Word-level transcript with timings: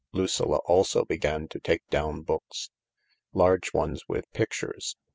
Lucilla 0.13 0.57
also 0.65 1.05
began 1.05 1.47
to 1.47 1.59
take 1.59 1.87
down 1.91 2.23
books— 2.23 2.71
large 3.33 3.71
ones 3.71 4.01
with 4.07 4.25
pictures. 4.33 4.95